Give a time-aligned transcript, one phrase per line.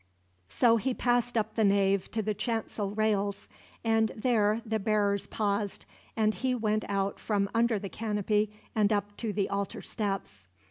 [0.49, 3.47] So he passed up the nave to the chancel rails;
[3.83, 5.85] and there the bearers paused,
[6.17, 10.47] and he went out from under the canopy and up to the altar steps.